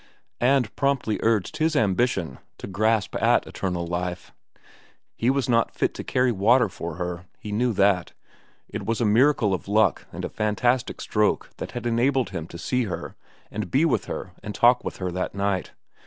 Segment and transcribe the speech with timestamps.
[0.39, 4.31] And promptly urged his ambition to grasp at eternal life.
[5.15, 8.13] He was not fit to carry water for her—he knew that;
[8.67, 12.57] it was a miracle of luck and a fantastic stroke that had enabled him to
[12.57, 13.15] see her
[13.51, 15.69] and be with her and talk with her that night.